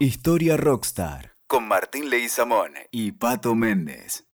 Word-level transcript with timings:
Historia 0.00 0.56
Rockstar 0.56 1.32
con 1.48 1.66
Martín 1.66 2.08
Leguizamón 2.08 2.70
y 2.92 3.10
Pato 3.10 3.56
Méndez. 3.56 4.28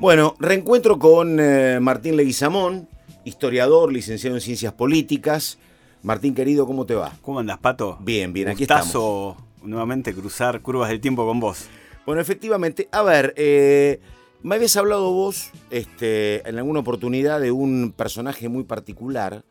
Bueno, 0.00 0.34
reencuentro 0.40 0.98
con 0.98 1.38
eh, 1.38 1.78
Martín 1.80 2.16
Leguizamón, 2.16 2.88
historiador, 3.22 3.92
licenciado 3.92 4.34
en 4.34 4.40
Ciencias 4.40 4.72
Políticas. 4.72 5.58
Martín, 6.02 6.34
querido, 6.34 6.66
¿cómo 6.66 6.84
te 6.84 6.96
va? 6.96 7.12
¿Cómo 7.22 7.38
andas, 7.38 7.58
Pato? 7.58 7.96
Bien, 8.00 8.32
bien, 8.32 8.48
aquí 8.48 8.64
Gustazo 8.64 9.36
nuevamente 9.62 10.12
cruzar 10.14 10.60
curvas 10.62 10.88
del 10.88 11.00
tiempo 11.00 11.24
con 11.24 11.38
vos. 11.38 11.68
Bueno, 12.04 12.20
efectivamente, 12.20 12.88
a 12.90 13.02
ver, 13.02 13.34
eh, 13.36 14.00
me 14.42 14.54
habías 14.54 14.76
hablado 14.76 15.12
vos 15.12 15.50
este, 15.70 16.48
en 16.48 16.58
alguna 16.58 16.80
oportunidad 16.80 17.40
de 17.40 17.50
un 17.50 17.92
personaje 17.96 18.48
muy 18.48 18.64
particular 18.64 19.44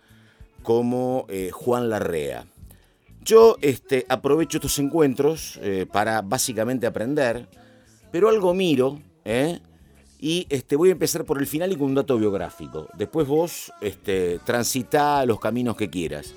como 0.64 1.26
eh, 1.30 1.50
Juan 1.52 1.90
Larrea. 1.90 2.46
Yo 3.24 3.58
este, 3.62 4.06
aprovecho 4.08 4.58
estos 4.58 4.80
encuentros 4.80 5.60
eh, 5.62 5.86
para 5.92 6.22
básicamente 6.22 6.88
aprender, 6.88 7.48
pero 8.12 8.30
algo 8.30 8.54
miro, 8.54 9.00
¿eh? 9.26 9.60
Y 10.20 10.48
este, 10.50 10.76
voy 10.76 10.90
a 10.90 10.94
empezar 10.94 11.26
por 11.26 11.38
el 11.38 11.46
final 11.46 11.72
y 11.72 11.76
con 11.76 11.90
un 11.90 11.96
dato 11.96 12.18
biográfico. 12.18 12.88
Después 12.98 13.28
vos 13.28 13.72
este, 13.82 14.40
transitá 14.46 15.24
los 15.26 15.40
caminos 15.40 15.76
que 15.76 15.90
quieras. 15.90 16.34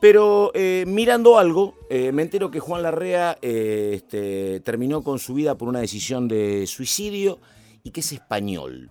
Pero 0.00 0.50
eh, 0.54 0.84
mirando 0.86 1.38
algo, 1.38 1.74
me 1.90 2.22
entero 2.22 2.50
que 2.50 2.60
Juan 2.60 2.82
Larrea 2.82 3.38
este, 3.40 4.60
terminó 4.60 5.02
con 5.02 5.18
su 5.18 5.34
vida 5.34 5.56
por 5.56 5.68
una 5.68 5.80
decisión 5.80 6.26
de 6.26 6.66
suicidio 6.66 7.38
y 7.82 7.90
que 7.90 8.00
es 8.00 8.12
español. 8.12 8.90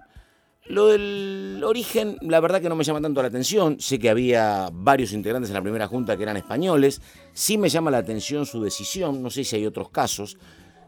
Lo 0.66 0.88
del 0.88 1.62
origen, 1.66 2.18
la 2.22 2.41
verdad 2.41 2.62
que 2.62 2.68
no 2.68 2.76
me 2.76 2.84
llama 2.84 3.00
tanto 3.00 3.22
la 3.22 3.30
atención. 3.30 3.80
Sé 3.80 4.00
que 4.00 4.10
había 4.10 4.70
varios 4.73 5.13
integrantes 5.13 5.50
en 5.50 5.54
la 5.54 5.62
primera 5.62 5.88
junta 5.88 6.18
que 6.18 6.23
eran 6.23 6.36
españoles. 6.36 7.02
Sí 7.34 7.57
me 7.57 7.70
llama 7.70 7.90
la 7.90 7.99
atención 7.99 8.46
su 8.46 8.62
decisión, 8.62 9.24
no 9.24 9.29
sé 9.29 9.46
si 9.46 9.55
hay 9.55 9.66
otros 9.66 9.90
casos. 9.90 10.38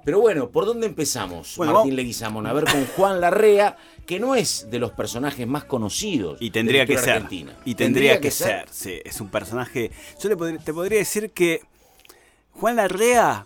Pero 0.03 0.19
bueno, 0.19 0.49
¿por 0.49 0.65
dónde 0.65 0.87
empezamos, 0.87 1.55
Bueno, 1.57 1.73
Martín 1.73 1.95
Leguizamón? 1.95 2.45
A 2.47 2.53
ver 2.53 2.65
con 2.65 2.85
Juan 2.87 3.21
Larrea, 3.21 3.77
que 4.05 4.19
no 4.19 4.35
es 4.35 4.67
de 4.69 4.79
los 4.79 4.91
personajes 4.91 5.45
más 5.47 5.65
conocidos 5.65 6.41
Y 6.41 6.51
tendría 6.51 6.81
de 6.81 6.87
que 6.87 6.93
la 6.93 6.99
historia 6.99 7.13
ser. 7.15 7.23
argentina. 7.23 7.57
Y 7.65 7.75
tendría, 7.75 8.19
que, 8.19 8.31
ser. 8.31 8.65
sí. 8.71 8.99
Es 9.05 9.21
un 9.21 9.29
personaje. 9.29 9.91
Yo 10.21 10.27
le 10.29 10.35
podría- 10.35 10.59
te 10.59 10.73
podría 10.73 10.99
decir 10.99 11.31
que 11.31 11.61
Juan 12.51 12.77
Larrea, 12.77 13.45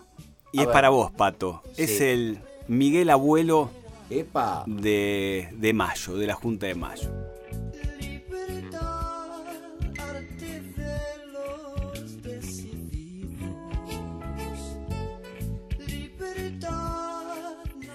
y 0.52 0.58
A 0.58 0.62
es 0.62 0.66
ver. 0.66 0.72
para 0.72 0.88
vos, 0.90 1.12
Pato, 1.12 1.62
es 1.76 2.00
el 2.00 2.38
Miguel 2.68 3.10
Abuelo 3.10 3.70
Epa. 4.10 4.64
de, 4.66 5.48
de 5.52 5.72
Mayo, 5.72 6.16
de 6.16 6.26
la 6.26 6.34
Junta 6.34 6.66
de 6.66 6.74
Mayo. 6.74 7.10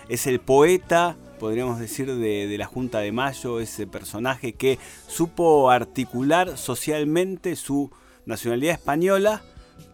Es 0.09 0.25
el 0.25 0.39
poeta, 0.39 1.17
podríamos 1.39 1.79
decir, 1.79 2.07
de, 2.07 2.47
de 2.47 2.57
la 2.57 2.65
Junta 2.65 2.99
de 2.99 3.11
Mayo, 3.11 3.59
ese 3.59 3.85
personaje 3.85 4.53
que 4.53 4.79
supo 5.07 5.69
articular 5.69 6.57
socialmente 6.57 7.55
su 7.55 7.91
nacionalidad 8.25 8.73
española 8.73 9.43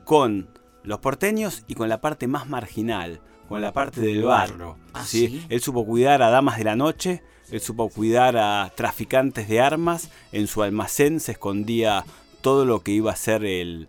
con 0.06 0.50
los 0.84 1.00
porteños 1.00 1.64
y 1.68 1.76
con 1.76 1.90
la 1.90 2.00
parte 2.00 2.28
más 2.28 2.48
marginal, 2.48 3.20
con 3.50 3.60
la 3.60 3.74
parte 3.74 4.00
del 4.00 4.24
barrio. 4.24 4.78
Ah, 4.96 5.06
¿sí? 5.06 5.28
¿sí? 5.28 5.46
Él 5.50 5.62
supo 5.62 5.86
cuidar 5.86 6.22
a 6.22 6.30
damas 6.30 6.58
de 6.58 6.64
la 6.64 6.76
noche, 6.76 7.22
él 7.52 7.62
supo 7.62 7.90
cuidar 7.90 8.38
a 8.38 8.72
traficantes 8.76 9.48
de 9.48 9.62
armas, 9.62 10.10
en 10.32 10.48
su 10.48 10.64
almacén 10.64 11.20
se 11.20 11.34
escondía 11.34 12.06
todo 12.42 12.66
lo 12.66 12.82
que 12.82 12.92
iba 12.92 13.12
a 13.12 13.16
ser 13.16 13.44
el 13.46 13.88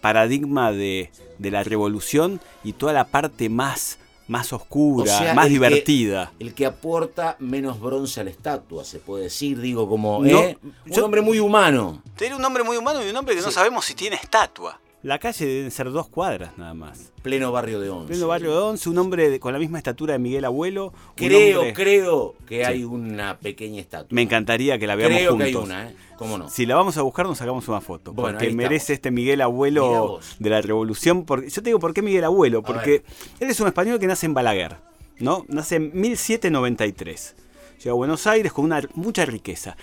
paradigma 0.00 0.72
de, 0.72 1.10
de 1.38 1.50
la 1.50 1.62
revolución 1.64 2.40
y 2.64 2.72
toda 2.74 2.92
la 2.92 3.06
parte 3.08 3.48
más, 3.48 3.98
más 4.28 4.52
oscura, 4.52 5.14
O 5.14 5.18
sea, 5.18 5.34
más 5.34 5.46
el 5.46 5.50
que- 5.50 5.54
divertida. 5.54 6.32
El 6.38 6.54
que 6.54 6.66
aporta 6.66 7.36
menos 7.38 7.80
bronce 7.80 8.20
a 8.20 8.24
la 8.24 8.30
estatua, 8.30 8.84
se 8.84 8.98
puede 8.98 9.24
decir, 9.24 9.60
digo, 9.60 9.88
como 9.88 10.20
No, 10.24 10.38
¿eh? 10.40 10.58
un 10.62 10.92
yo- 10.92 11.04
hombre 11.04 11.20
muy 11.22 11.38
humano. 11.40 12.02
Era 12.20 12.36
un 12.36 12.44
hombre 12.44 12.62
muy 12.62 12.76
humano 12.76 13.04
y 13.04 13.10
un 13.10 13.16
hombre 13.16 13.34
que 13.34 13.40
no 13.42 13.50
sabemos 13.50 13.84
si 13.84 13.94
tiene 13.94 14.16
estatua. 14.16 14.80
La 15.06 15.20
calle 15.20 15.46
deben 15.46 15.70
ser 15.70 15.92
dos 15.92 16.08
cuadras 16.08 16.58
nada 16.58 16.74
más. 16.74 17.12
Pleno 17.22 17.52
barrio 17.52 17.78
de 17.78 17.90
Once. 17.90 18.08
Pleno 18.08 18.26
barrio 18.26 18.50
de 18.50 18.58
Once, 18.58 18.88
un 18.88 18.98
hombre 18.98 19.30
de- 19.30 19.38
con 19.38 19.52
la 19.52 19.60
misma 19.60 19.78
estatura 19.78 20.14
de 20.14 20.18
Miguel 20.18 20.44
Abuelo. 20.44 20.92
Creo, 21.14 21.60
hombre- 21.60 21.74
creo 21.74 22.34
que 22.44 22.56
Sí. 22.56 22.62
hay 22.64 22.82
una 22.82 23.38
pequeña 23.38 23.80
estatua. 23.80 24.08
Me 24.12 24.22
encantaría 24.22 24.80
que 24.80 24.86
la 24.88 24.96
veamos 24.96 25.16
creo 25.16 25.30
juntos. 25.30 25.44
que 25.48 25.56
hay 25.58 25.64
una, 25.64 25.88
¿eh? 25.90 25.94
¿Cómo 26.18 26.38
no? 26.38 26.48
Si 26.50 26.66
la 26.66 26.74
vamos 26.74 26.96
a 26.96 27.02
buscar, 27.02 27.24
nos 27.24 27.38
sacamos 27.38 27.68
una 27.68 27.80
foto. 27.80 28.12
Bueno, 28.14 28.36
porque 28.38 28.52
merece 28.52 28.94
este 28.94 29.12
Miguel 29.12 29.42
Abuelo 29.42 30.18
de 30.40 30.50
la 30.50 30.60
Revolución. 30.60 31.24
Porque, 31.24 31.50
yo 31.50 31.62
te 31.62 31.68
digo, 31.68 31.78
¿por 31.78 31.94
qué 31.94 32.02
Miguel 32.02 32.24
Abuelo? 32.24 32.64
Porque 32.64 33.04
él 33.38 33.48
es 33.48 33.60
un 33.60 33.68
español 33.68 34.00
que 34.00 34.08
nace 34.08 34.26
en 34.26 34.34
Balaguer, 34.34 34.74
¿no? 35.20 35.44
Nace 35.46 35.76
en 35.76 35.92
1793. 35.94 37.36
Llega 37.78 37.90
a 37.92 37.94
Buenos 37.94 38.26
Aires 38.26 38.52
con 38.52 38.64
una, 38.64 38.82
mucha 38.94 39.24
riqueza. 39.24 39.76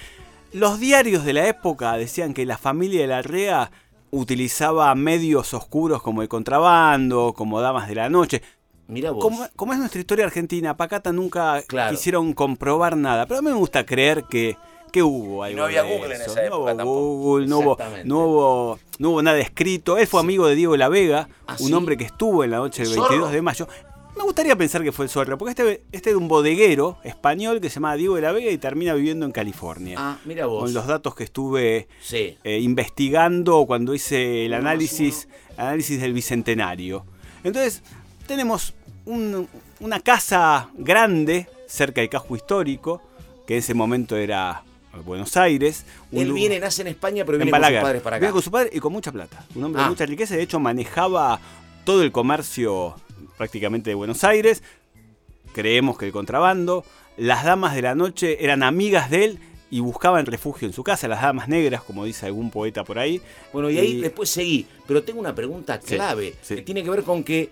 Los 0.51 0.81
diarios 0.81 1.23
de 1.23 1.31
la 1.31 1.47
época 1.47 1.94
decían 1.95 2.34
que 2.34 2.45
la 2.45 2.57
familia 2.57 3.01
de 3.01 3.07
la 3.07 3.22
Rea 3.22 3.72
utilizaba 4.16 4.94
medios 4.96 5.53
oscuros 5.53 6.01
como 6.01 6.22
el 6.22 6.28
contrabando, 6.29 7.34
como 7.35 7.59
damas 7.62 7.88
de 7.88 7.96
la 7.96 8.09
noche. 8.09 8.41
Mira 8.88 9.12
vos. 9.12 9.24
Como, 9.24 9.46
como 9.56 9.74
es 9.74 9.79
nuestra 9.79 10.00
historia 10.00 10.25
argentina, 10.25 10.78
Pacata 10.78 11.12
nunca 11.12 11.62
Claro. 11.68 11.91
quisieron 11.91 12.34
comprobar 12.34 12.96
nada. 12.96 13.25
Pero 13.25 13.40
a 13.40 13.41
mí 13.41 13.50
me 13.50 13.56
gusta 13.56 13.85
creer 13.85 14.25
que, 14.29 14.56
que 14.91 15.02
hubo 15.02 15.44
algo 15.44 15.57
no 15.57 15.63
había 15.66 15.81
Google 15.84 16.16
en 16.16 16.22
esa 16.22 16.35
No 16.35 16.47
época 16.47 16.73
hubo. 16.85 16.85
Google, 16.85 17.47
no 17.47 17.59
hubo, 17.59 17.72
Exactamente. 17.73 18.07
no, 18.07 18.19
hubo, 18.19 18.79
no 19.00 19.09
hubo 19.09 19.22
nada 19.23 19.40
escrito. 19.40 19.97
Él 19.97 20.06
fue 20.06 20.19
amigo 20.19 20.46
de 20.47 20.56
Diego 20.56 20.78
la 20.78 20.90
Vega, 20.90 21.28
¿Ah, 21.47 21.56
un 21.59 21.68
sí? 21.68 21.73
hombre 21.73 21.97
que 21.97 22.03
estuvo 22.03 22.44
en 22.44 22.52
la 22.52 22.57
noche 22.57 22.84
del 22.84 22.94
¿Zorro? 22.94 23.07
22 23.09 23.31
de 23.31 23.41
mayo. 23.41 23.68
Me 24.16 24.24
gustaría 24.24 24.56
pensar 24.56 24.84
que 24.84 24.91
fue 24.91 25.06
el 25.06 25.09
Zorro, 25.12 25.38
porque 25.38 25.51
este, 25.51 25.84
este 25.91 26.09
era 26.12 26.18
un 26.19 26.28
bodeguero 26.28 26.97
español 27.03 27.59
que 27.59 27.69
se 27.69 27.75
llamaba 27.75 27.96
Diego 27.96 28.16
de 28.16 28.22
la 28.22 28.31
Vega 28.31 28.51
y 28.51 28.57
termina 28.57 28.94
viviendo 28.94 29.25
en 29.25 29.31
California. 29.31 29.96
Ah, 30.00 30.18
mira 30.25 30.46
vos. 30.46 30.63
Con 30.63 30.74
los 30.74 30.85
datos 30.88 31.16
que 31.16 31.24
estuve 31.24 31.88
Sí. 32.01 32.38
eh, 32.44 32.59
investigando 32.59 33.66
cuando 33.66 33.94
hice 33.94 34.46
el 34.46 34.53
análisis, 34.53 35.28
análisis 35.57 36.00
del 36.00 36.13
Bicentenario. 36.13 37.06
Entonces, 37.44 37.81
tenemos 38.28 38.73
un- 39.06 39.47
una 39.79 40.00
casa 40.00 40.69
grande 40.75 41.47
cerca 41.68 42.02
del 42.02 42.09
casco 42.09 42.35
histórico, 42.35 43.02
que 43.47 43.56
en 43.56 43.59
ese 43.59 43.73
momento 43.73 44.16
era 44.16 44.63
Buenos 45.06 45.35
Aires. 45.38 45.85
un 46.12 46.22
Él 46.22 46.34
viene, 46.34 46.59
nace 46.59 46.84
en 46.84 46.88
España, 46.90 47.25
pero 47.25 47.38
en 47.40 47.46
viene 47.46 47.52
con 47.59 47.68
sus 47.68 47.81
padres 47.81 48.02
para 48.03 48.16
acá. 48.18 48.22
Viene 48.22 48.34
con 48.34 48.41
su 48.44 48.52
padre 48.52 48.69
y 48.72 48.79
con 48.79 48.94
mucha 48.94 49.12
plata. 49.12 49.44
Un 49.56 49.63
hombre 49.63 49.81
Ah. 49.81 49.85
de 49.85 49.90
mucha 49.90 50.06
riqueza. 50.06 50.35
De 50.35 50.44
hecho, 50.44 50.59
manejaba 50.59 51.40
todo 51.84 52.03
el 52.03 52.12
comercio 52.12 52.96
prácticamente 53.38 53.89
de 53.89 53.95
Buenos 53.95 54.23
Aires. 54.23 54.63
Creemos 55.53 55.97
que 55.97 56.05
el 56.07 56.11
contrabando. 56.11 56.83
Las 57.17 57.44
damas 57.44 57.75
de 57.75 57.81
la 57.83 57.94
noche 57.95 58.44
eran 58.44 58.63
amigas 58.63 59.09
de 59.11 59.25
él 59.25 59.39
y 59.69 59.79
buscaban 59.81 60.25
refugio 60.25 60.67
en 60.67 60.73
su 60.73 60.83
casa. 60.83 61.07
Las 61.07 61.21
damas 61.21 61.47
negras, 61.47 61.83
como 61.83 62.05
dice 62.05 62.25
algún 62.25 62.49
poeta 62.49 62.83
por 62.83 62.97
ahí. 62.97 63.22
Bueno, 63.51 63.69
y 63.69 63.77
ahí 63.77 63.97
Y- 63.97 64.01
después 64.01 64.29
seguí. 64.29 64.67
Pero 64.88 65.03
tengo 65.03 65.19
una 65.19 65.35
pregunta 65.35 65.79
clave 65.79 66.33
sí. 66.41 66.55
que 66.55 66.61
tiene 66.63 66.83
que 66.83 66.89
ver 66.89 67.03
con 67.03 67.23
que, 67.23 67.49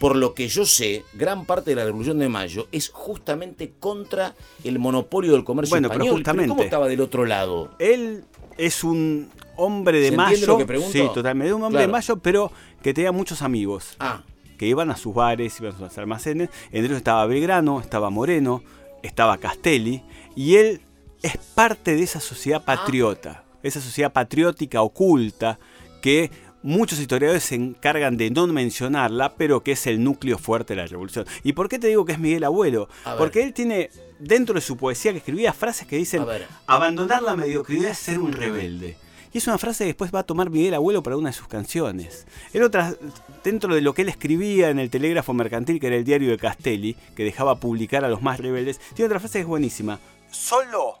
por 0.00 0.16
lo 0.16 0.34
que 0.34 0.48
yo 0.48 0.66
sé, 0.66 1.04
gran 1.14 1.46
parte 1.46 1.70
de 1.70 1.76
la 1.76 1.84
Revolución 1.84 2.18
de 2.18 2.28
Mayo 2.28 2.66
es 2.72 2.88
justamente 2.90 3.72
contra 3.78 4.34
el 4.64 4.78
monopolio 4.80 5.32
del 5.32 5.44
comercio 5.44 5.70
Bueno, 5.74 5.88
pero 5.88 6.00
español. 6.04 6.16
justamente. 6.18 6.48
¿Cómo 6.48 6.62
estaba 6.62 6.88
del 6.88 7.00
otro 7.00 7.24
lado? 7.24 7.70
Él 7.78 8.24
es 8.58 8.82
un 8.82 9.30
hombre 9.56 10.00
de 10.00 10.10
¿Se 10.10 10.16
mayo. 10.16 10.46
lo 10.48 10.58
que 10.58 10.66
pregunto? 10.66 10.92
Sí, 10.92 11.04
totalmente. 11.14 11.52
Un 11.54 11.62
hombre 11.62 11.78
Claro. 11.82 11.86
de 11.88 11.92
mayo, 11.92 12.16
pero 12.18 12.50
que 12.82 12.92
tenía 12.92 13.12
muchos 13.12 13.42
amigos. 13.42 13.94
Ah, 14.00 14.22
que 14.58 14.66
iban 14.66 14.90
a 14.90 14.96
sus 14.96 15.14
bares, 15.14 15.58
iban 15.60 15.74
a 15.74 15.88
sus 15.88 15.98
almacenes. 15.98 16.50
Entre 16.66 16.86
ellos 16.86 16.96
estaba 16.98 17.26
Belgrano, 17.26 17.80
estaba 17.80 18.10
Moreno, 18.10 18.62
estaba 19.02 19.38
Castelli. 19.38 20.02
Y 20.36 20.56
él 20.56 20.80
es 21.22 21.36
parte 21.54 21.94
de 21.96 22.02
esa 22.02 22.20
sociedad 22.20 22.62
Ah. 22.66 22.76
patriota, 22.76 23.44
esa 23.62 23.80
sociedad 23.80 24.12
patriótica 24.12 24.82
oculta 24.82 25.58
que 26.02 26.30
muchos 26.62 26.98
historiadores 26.98 27.44
se 27.44 27.54
encargan 27.56 28.16
de 28.16 28.30
no 28.30 28.46
mencionarla, 28.46 29.34
pero 29.36 29.62
que 29.62 29.72
es 29.72 29.86
el 29.86 30.02
núcleo 30.02 30.38
fuerte 30.38 30.74
de 30.74 30.80
la 30.82 30.86
revolución. 30.86 31.26
¿Y 31.42 31.52
por 31.52 31.68
qué 31.68 31.78
te 31.78 31.88
digo 31.88 32.04
que 32.04 32.12
es 32.12 32.18
Miguel 32.18 32.44
Abuelo? 32.44 32.88
Porque 33.18 33.42
él 33.42 33.52
tiene 33.52 33.90
dentro 34.18 34.54
de 34.54 34.60
su 34.62 34.76
poesía 34.76 35.12
que 35.12 35.18
escribía 35.18 35.52
frases 35.52 35.86
que 35.86 35.96
dicen, 35.96 36.24
abandonar 36.66 37.22
la 37.22 37.36
mediocridad 37.36 37.90
es 37.90 37.98
ser 37.98 38.18
un 38.18 38.32
rebelde. 38.32 38.96
Y 39.34 39.38
es 39.38 39.48
una 39.48 39.58
frase 39.58 39.82
que 39.82 39.88
después 39.88 40.14
va 40.14 40.20
a 40.20 40.22
tomar 40.22 40.48
Miguel 40.48 40.74
Abuelo 40.74 41.02
para 41.02 41.16
una 41.16 41.30
de 41.30 41.32
sus 41.32 41.48
canciones. 41.48 42.24
Él 42.52 42.62
otra, 42.62 42.94
dentro 43.42 43.74
de 43.74 43.80
lo 43.80 43.92
que 43.92 44.02
él 44.02 44.08
escribía 44.08 44.70
en 44.70 44.78
el 44.78 44.90
Telégrafo 44.90 45.34
Mercantil, 45.34 45.80
que 45.80 45.88
era 45.88 45.96
el 45.96 46.04
diario 46.04 46.30
de 46.30 46.38
Castelli, 46.38 46.96
que 47.16 47.24
dejaba 47.24 47.58
publicar 47.58 48.04
a 48.04 48.08
los 48.08 48.22
más 48.22 48.38
rebeldes, 48.38 48.78
tiene 48.94 49.06
otra 49.06 49.18
frase 49.18 49.38
que 49.38 49.42
es 49.42 49.48
buenísima. 49.48 49.98
Solo 50.30 51.00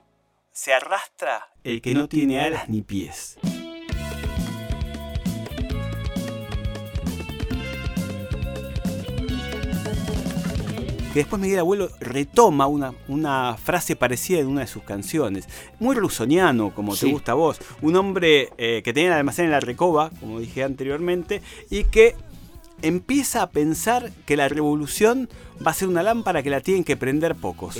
se 0.50 0.74
arrastra 0.74 1.48
el 1.62 1.80
que 1.80 1.94
no 1.94 2.08
tiene 2.08 2.40
alas 2.40 2.68
ni 2.68 2.82
pies. 2.82 3.38
Que 11.14 11.20
después 11.20 11.40
Miguel 11.40 11.60
Abuelo 11.60 11.90
retoma 12.00 12.66
una, 12.66 12.92
una 13.06 13.56
frase 13.56 13.94
parecida 13.94 14.40
en 14.40 14.48
una 14.48 14.62
de 14.62 14.66
sus 14.66 14.82
canciones. 14.82 15.48
Muy 15.78 15.94
rusoniano, 15.94 16.74
como 16.74 16.96
te 16.96 17.06
gusta 17.06 17.32
a 17.32 17.34
vos. 17.36 17.58
Un 17.82 17.94
hombre 17.94 18.50
eh, 18.58 18.82
que 18.84 18.92
tenía 18.92 19.10
el 19.10 19.18
almacén 19.18 19.44
en 19.44 19.52
la 19.52 19.60
Recoba, 19.60 20.10
como 20.18 20.40
dije 20.40 20.64
anteriormente, 20.64 21.40
y 21.70 21.84
que 21.84 22.16
empieza 22.82 23.42
a 23.42 23.50
pensar 23.50 24.10
que 24.26 24.36
la 24.36 24.48
revolución 24.48 25.28
va 25.64 25.70
a 25.70 25.74
ser 25.74 25.86
una 25.86 26.02
lámpara 26.02 26.42
que 26.42 26.50
la 26.50 26.60
tienen 26.60 26.82
que 26.82 26.96
prender 26.96 27.36
pocos. 27.36 27.76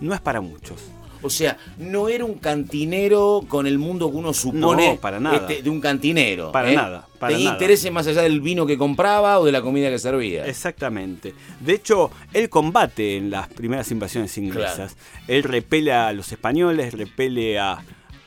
No 0.00 0.12
es 0.12 0.20
para 0.20 0.40
muchos. 0.40 0.82
O 1.22 1.30
sea, 1.30 1.56
no 1.78 2.08
era 2.08 2.24
un 2.24 2.34
cantinero 2.34 3.44
con 3.48 3.66
el 3.66 3.78
mundo 3.78 4.10
que 4.10 4.16
uno 4.16 4.32
supone 4.32 4.98
para 5.00 5.20
nada. 5.20 5.36
Este, 5.48 5.62
de 5.62 5.70
un 5.70 5.80
cantinero. 5.80 6.52
Para 6.52 6.72
¿eh? 6.72 6.76
nada. 6.76 7.06
Para 7.18 7.34
Tenía 7.34 7.52
intereses 7.52 7.92
más 7.92 8.06
allá 8.06 8.22
del 8.22 8.40
vino 8.40 8.66
que 8.66 8.76
compraba 8.76 9.38
o 9.38 9.44
de 9.44 9.52
la 9.52 9.62
comida 9.62 9.88
que 9.88 9.98
servía. 9.98 10.44
Exactamente. 10.46 11.34
De 11.60 11.74
hecho, 11.74 12.10
él 12.32 12.48
combate 12.48 13.16
en 13.16 13.30
las 13.30 13.48
primeras 13.48 13.90
invasiones 13.92 14.36
inglesas. 14.38 14.96
Él 15.28 15.44
repele 15.44 15.92
a 15.92 16.12
los 16.12 16.32
españoles, 16.32 16.94
repele 16.94 17.58
a 17.58 17.78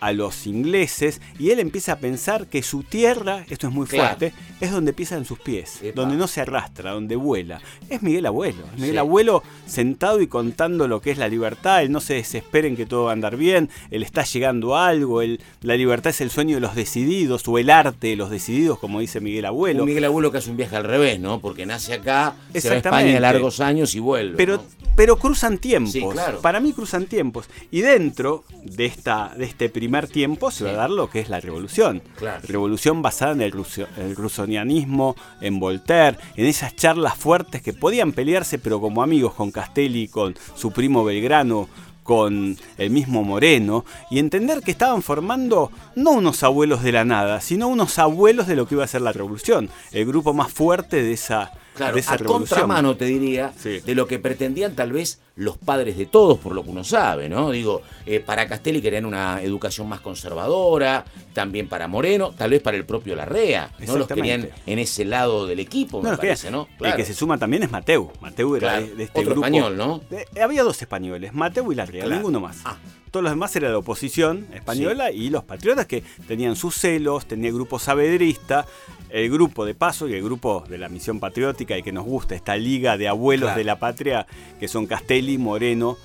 a 0.06 0.14
los 0.14 0.46
ingleses 0.46 1.20
y 1.40 1.50
él 1.50 1.60
empieza 1.60 1.94
a 1.94 1.96
pensar 1.96 2.46
que 2.46 2.62
su 2.62 2.84
tierra, 2.84 3.44
esto 3.50 3.68
es 3.68 3.74
muy 3.74 3.88
fuerte, 3.88 4.34
es 4.62 4.70
donde 4.70 4.94
pisan 4.94 5.26
sus 5.26 5.40
pies, 5.40 5.82
donde 5.96 6.16
no 6.16 6.28
se 6.28 6.42
arrastra, 6.42 6.92
donde 6.92 7.16
vuela. 7.16 7.60
Es 7.90 8.04
Miguel 8.04 8.28
Abuelo, 8.28 8.66
Miguel 8.78 9.00
Abuelo 9.00 9.42
sentado 9.66 10.22
y 10.22 10.28
contando 10.28 10.88
lo 10.88 11.02
que 11.02 11.10
es 11.10 11.18
la 11.18 11.28
libertad, 11.28 11.82
él 11.82 11.92
no 11.92 12.02
se 12.02 12.14
desespera 12.14 12.68
en 12.68 12.76
que 12.76 12.86
todo 12.86 13.06
va 13.06 13.10
a 13.10 13.14
andar 13.14 13.36
bien, 13.36 13.72
él 13.90 14.04
está 14.04 14.24
llegando 14.24 14.76
a 14.76 14.90
algo, 14.90 15.24
él, 15.24 15.42
la 15.62 15.76
libertad 15.76 16.12
es 16.12 16.22
el 16.22 16.30
sueño 16.30 16.54
de 16.54 16.62
los 16.62 16.76
decididos 16.76 17.48
o 17.48 17.58
el 17.58 17.72
arte 17.72 18.10
de 18.10 18.16
los 18.16 18.30
decididos, 18.30 18.78
como 18.78 19.00
dice 19.00 19.20
Miguel 19.22 19.46
Abuelo. 19.46 19.82
Un 19.82 19.90
Miguel 19.90 20.06
Abuelo 20.06 20.32
que 20.32 20.38
hace 20.38 20.52
un 20.52 20.58
viaje 20.58 20.76
al 20.76 20.84
revés, 20.84 21.20
¿no? 21.20 21.40
Porque 21.40 21.66
nace 21.66 21.94
acá, 21.94 22.36
se 22.54 22.70
va 22.70 22.76
a 22.76 22.78
España 22.78 23.20
largos 23.20 23.60
años 23.60 23.96
y 23.96 24.00
vuelve. 24.00 24.38
Pero, 24.38 24.64
pero 24.96 25.18
cruzan 25.18 25.58
tiempos. 25.58 26.16
Para 26.44 26.60
mí 26.60 26.74
cruzan 26.74 27.08
tiempos. 27.08 27.50
Y 27.72 27.82
dentro 27.82 28.44
de, 28.64 28.86
esta, 28.86 29.34
de 29.36 29.46
este 29.46 29.70
primer 29.70 29.95
tiempo 30.04 30.52
se 30.52 30.66
va 30.66 30.72
a 30.72 30.74
dar 30.74 30.90
lo 30.90 31.10
que 31.10 31.20
es 31.20 31.30
la 31.30 31.40
revolución. 31.40 32.02
Revolución 32.44 33.02
basada 33.02 33.32
en 33.32 33.42
el, 33.42 33.54
el 33.98 34.16
rusonianismo, 34.16 35.16
en 35.42 35.60
Voltaire, 35.60 36.18
en 36.36 36.46
esas 36.46 36.76
charlas 36.76 37.16
fuertes 37.16 37.62
que 37.62 37.74
podían 37.74 38.12
pelearse, 38.12 38.60
pero 38.60 38.82
como 38.82 39.02
amigos 39.02 39.34
con 39.34 39.52
Castelli, 39.52 40.08
con 40.08 40.36
su 40.56 40.72
primo 40.72 41.04
Belgrano, 41.04 41.70
con 42.04 42.56
el 42.78 42.90
mismo 42.92 43.24
Moreno 43.24 43.84
y 44.12 44.20
entender 44.20 44.62
que 44.62 44.70
estaban 44.70 45.02
formando 45.02 45.72
no 45.96 46.12
unos 46.12 46.44
abuelos 46.44 46.84
de 46.84 46.92
la 46.92 47.04
nada, 47.04 47.42
sino 47.42 47.68
unos 47.68 47.98
abuelos 47.98 48.46
de 48.46 48.56
lo 48.56 48.68
que 48.68 48.76
iba 48.76 48.84
a 48.84 48.88
ser 48.88 49.02
la 49.02 49.12
revolución, 49.12 49.72
el 49.92 50.06
grupo 50.06 50.32
más 50.32 50.54
fuerte 50.54 51.02
de 51.02 51.14
esa 51.14 51.52
Claro, 51.76 51.98
a 52.08 52.18
contramano, 52.20 52.96
te 52.96 53.06
diría, 53.06 53.54
de 53.64 53.96
lo 53.96 54.08
que 54.08 54.20
pretendían 54.20 54.76
tal 54.76 54.94
vez 54.94 55.20
los 55.36 55.58
padres 55.58 55.98
de 55.98 56.06
todos, 56.06 56.40
por 56.40 56.56
lo 56.56 56.64
que 56.64 56.70
uno 56.70 56.84
sabe, 56.84 57.28
¿no? 57.28 57.52
Digo, 57.52 57.82
eh, 58.06 58.22
para 58.22 58.48
Castelli 58.48 58.82
querían 58.82 59.06
una 59.06 59.42
educación 59.42 59.90
más 59.90 60.00
conservadora, 60.00 61.04
también 61.34 61.68
para 61.68 61.88
Moreno, 61.88 62.34
tal 62.38 62.52
vez 62.52 62.62
para 62.62 62.78
el 62.78 62.86
propio 62.86 63.16
Larrea, 63.16 63.72
¿no? 63.86 63.98
Los 63.98 64.08
querían 64.08 64.50
en 64.66 64.80
ese 64.80 65.04
lado 65.04 65.46
del 65.46 65.60
equipo, 65.60 66.02
me 66.02 66.16
parece, 66.16 66.50
¿no? 66.50 66.68
El 66.80 66.96
que 66.96 67.04
se 67.04 67.14
suma 67.14 67.38
también 67.38 67.64
es 67.64 67.72
Mateu. 67.72 68.12
Mateu 68.22 68.56
era 68.56 68.80
de, 68.80 69.04
este 69.04 69.20
Otro 69.20 69.34
español, 69.36 69.76
¿no? 69.76 70.02
había 70.42 70.64
dos 70.64 70.82
españoles, 70.82 71.34
Mateu 71.34 71.72
y 71.72 71.76
Larrea, 71.76 72.06
ninguno 72.08 72.40
más. 72.40 72.60
Ah. 72.64 72.78
Todos 73.12 73.24
los 73.24 73.32
demás 73.32 73.56
era 73.56 73.70
la 73.70 73.78
oposición 73.78 74.46
española 74.54 75.10
y 75.10 75.30
los 75.30 75.46
patriotas 75.46 75.86
que 75.86 76.04
tenían 76.28 76.58
sus 76.58 76.76
celos, 76.76 77.26
tenía 77.26 77.50
grupo 77.50 77.80
sabedrista, 77.80 78.66
el 79.10 79.30
grupo 79.30 79.66
de 79.66 79.76
paso 79.76 80.08
y 80.08 80.14
el 80.14 80.24
grupo 80.24 80.64
de 80.68 80.78
la 80.78 80.90
misión 80.90 81.20
patriótica 81.20 81.78
y 81.78 81.84
que 81.84 81.92
nos 81.92 82.06
gusta 82.06 82.36
esta 82.36 82.56
liga 82.56 82.98
de 82.98 83.08
abuelos 83.08 83.56
de 83.56 83.64
la 83.64 83.80
patria 83.80 84.28
que 84.60 84.68
son 84.68 84.88
Castelli, 84.88 85.38
Moreno, 85.38 85.98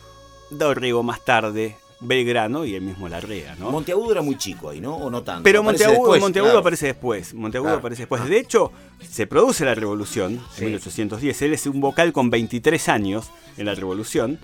Dorrego 0.50 1.02
más 1.02 1.24
tarde, 1.24 1.76
Belgrano 2.00 2.64
y 2.64 2.74
el 2.74 2.82
mismo 2.82 3.08
Larrea, 3.08 3.56
¿no? 3.56 3.70
Monteagudo 3.70 4.12
era 4.12 4.22
muy 4.22 4.36
chico 4.38 4.70
ahí, 4.70 4.80
¿no? 4.80 4.96
¿O 4.96 5.10
no 5.10 5.22
tanto? 5.22 5.42
Pero 5.42 5.62
Monteagudo, 5.62 6.58
aparece 6.58 6.86
después. 6.86 7.34
Monteagudo 7.34 7.74
aparece 7.74 8.02
después. 8.02 8.26
De 8.26 8.38
hecho, 8.38 8.72
se 9.06 9.26
produce 9.26 9.64
la 9.64 9.74
revolución 9.74 10.40
en 10.58 10.64
1810. 10.64 11.42
Él 11.42 11.52
es 11.52 11.66
un 11.66 11.80
vocal 11.80 12.12
con 12.12 12.30
23 12.30 12.88
años 12.88 13.30
en 13.58 13.66
la 13.66 13.74
revolución. 13.74 14.38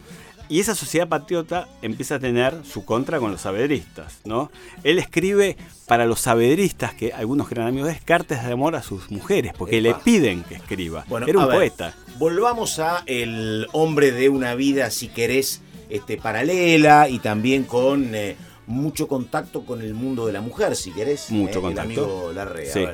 Y 0.49 0.61
esa 0.61 0.75
sociedad 0.75 1.09
patriota 1.09 1.69
empieza 1.83 2.17
a 2.17 2.19
tener 2.21 2.55
su 2.65 2.85
contra 2.85 3.19
con 3.19 3.33
los 3.33 3.41
sabedristas, 3.41 4.21
¿no? 4.25 4.51
Él 4.85 4.99
escribe 4.99 5.57
para 5.87 6.07
los 6.07 6.21
sabedristas, 6.21 6.95
que 6.95 7.13
algunos 7.13 7.51
eran 7.51 7.67
amigos 7.67 7.89
de 7.89 7.99
cartas 7.99 8.47
de 8.47 8.53
amor 8.53 8.77
a 8.77 8.83
sus 8.83 9.11
mujeres, 9.11 9.53
porque 9.59 9.81
le 9.81 9.95
piden 9.95 10.45
que 10.45 10.55
escriba. 10.55 11.05
Era 11.27 11.39
un 11.39 11.51
poeta. 11.51 11.95
volvamos 12.19 12.79
a 12.79 13.03
el 13.07 13.67
hombre 13.73 14.13
de 14.13 14.29
una 14.29 14.55
vida, 14.55 14.91
si 14.91 15.09
querés, 15.09 15.63
este, 15.89 16.17
paralela 16.17 17.09
y 17.09 17.19
también 17.19 17.65
con 17.65 18.15
eh, 18.15 18.37
mucho 18.67 19.09
contacto 19.09 19.65
con 19.65 19.83
el 19.83 19.95
mundo 19.95 20.27
de 20.27 20.33
la 20.33 20.41
mujer, 20.41 20.77
si 20.77 20.93
querés. 20.93 21.31
Mucho 21.31 21.59
eh, 21.59 21.63
contacto. 21.63 21.91
El 21.91 21.99
amigo 21.99 22.33
Larrea. 22.33 22.73
Sí. 22.73 22.85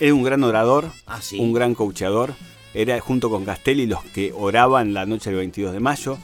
Era 0.00 0.14
un 0.14 0.22
gran 0.22 0.42
orador, 0.44 0.90
ah, 1.06 1.20
un 1.38 1.52
gran 1.52 1.74
coacheador. 1.74 2.34
Era 2.72 2.98
junto 3.00 3.30
con 3.30 3.44
Castelli 3.44 3.86
los 3.86 4.02
que 4.04 4.32
oraban 4.32 4.94
la 4.94 5.04
noche 5.04 5.30
del 5.30 5.40
22 5.40 5.72
de 5.72 5.80
mayo 5.80 6.18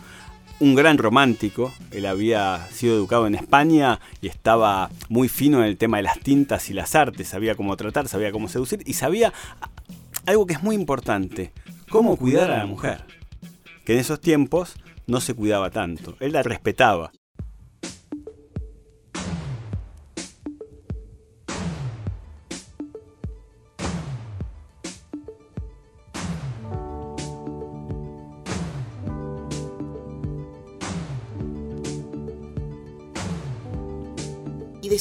un 0.60 0.74
gran 0.74 0.98
romántico. 0.98 1.72
Él 1.90 2.06
había 2.06 2.66
sido 2.70 2.94
educado 2.94 3.26
en 3.26 3.34
España 3.34 4.00
y 4.20 4.28
estaba 4.28 4.90
muy 5.08 5.28
fino 5.28 5.58
en 5.58 5.64
el 5.64 5.76
tema 5.76 5.98
de 5.98 6.04
las 6.04 6.20
tintas 6.20 6.70
y 6.70 6.74
las 6.74 6.94
artes. 6.94 7.28
Sabía 7.28 7.54
cómo 7.54 7.76
tratar, 7.76 8.08
sabía 8.08 8.32
cómo 8.32 8.48
seducir 8.48 8.82
y 8.86 8.94
sabía 8.94 9.32
algo 10.26 10.46
que 10.46 10.54
es 10.54 10.62
muy 10.62 10.74
importante: 10.74 11.52
cómo 11.88 12.16
cuidar 12.16 12.50
a 12.50 12.58
la 12.58 12.66
mujer. 12.66 13.04
Que 13.84 13.94
en 13.94 14.00
esos 14.00 14.20
tiempos 14.20 14.74
no 15.06 15.20
se 15.20 15.34
cuidaba 15.34 15.70
tanto. 15.70 16.16
Él 16.20 16.32
la 16.32 16.42
respetaba. 16.42 17.12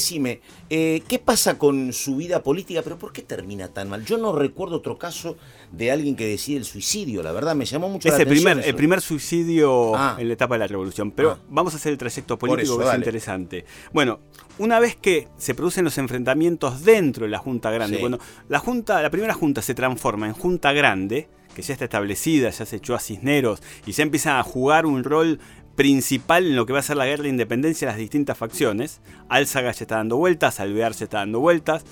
Decime, 0.06 0.40
eh, 0.70 1.02
¿qué 1.08 1.18
pasa 1.18 1.58
con 1.58 1.92
su 1.92 2.16
vida 2.16 2.42
política? 2.42 2.82
¿Pero 2.82 2.96
por 2.98 3.12
qué 3.12 3.22
termina 3.22 3.68
tan 3.68 3.88
mal? 3.88 4.04
Yo 4.04 4.18
no 4.18 4.32
recuerdo 4.32 4.76
otro 4.76 4.98
caso 4.98 5.36
de 5.72 5.90
alguien 5.90 6.14
que 6.14 6.26
decide 6.26 6.58
el 6.58 6.64
suicidio, 6.64 7.22
la 7.22 7.32
verdad, 7.32 7.56
me 7.56 7.64
llamó 7.64 7.88
mucho 7.88 8.08
la 8.08 8.14
el 8.14 8.22
atención. 8.22 8.52
Primer, 8.52 8.68
el 8.68 8.74
primer 8.76 9.00
suicidio 9.00 9.96
ah. 9.96 10.16
en 10.18 10.28
la 10.28 10.34
etapa 10.34 10.54
de 10.54 10.60
la 10.60 10.66
revolución. 10.68 11.10
Pero 11.10 11.32
ah. 11.32 11.38
vamos 11.48 11.74
a 11.74 11.78
hacer 11.78 11.92
el 11.92 11.98
trayecto 11.98 12.38
político 12.38 12.78
que 12.78 12.84
es 12.84 12.94
interesante. 12.94 13.64
Bueno, 13.92 14.20
una 14.58 14.78
vez 14.78 14.94
que 14.96 15.28
se 15.36 15.54
producen 15.54 15.84
los 15.84 15.98
enfrentamientos 15.98 16.84
dentro 16.84 17.24
de 17.24 17.30
la 17.30 17.38
Junta 17.38 17.70
Grande, 17.70 17.98
cuando 17.98 18.20
la 18.48 18.60
Junta, 18.60 19.02
la 19.02 19.10
primera 19.10 19.34
Junta 19.34 19.60
se 19.60 19.74
transforma 19.74 20.28
en 20.28 20.34
Junta 20.34 20.72
Grande, 20.72 21.28
que 21.56 21.62
ya 21.62 21.72
está 21.72 21.86
establecida, 21.86 22.50
ya 22.50 22.66
se 22.66 22.76
echó 22.76 22.94
a 22.94 23.00
Cisneros 23.00 23.62
y 23.86 23.92
ya 23.92 24.02
empieza 24.02 24.38
a 24.38 24.42
jugar 24.42 24.84
un 24.84 25.02
rol 25.02 25.40
principal 25.76 26.46
en 26.46 26.56
lo 26.56 26.66
que 26.66 26.72
va 26.72 26.80
a 26.80 26.82
ser 26.82 26.96
la 26.96 27.06
guerra 27.06 27.24
de 27.24 27.28
independencia 27.28 27.86
de 27.86 27.92
las 27.92 28.00
distintas 28.00 28.36
facciones. 28.36 29.00
Álzaga 29.28 29.70
ya 29.72 29.82
está 29.82 29.96
dando 29.96 30.16
vueltas, 30.16 30.58
Alvear 30.58 30.94
se 30.94 31.04
está 31.04 31.18
dando 31.18 31.40
vueltas. 31.40 31.84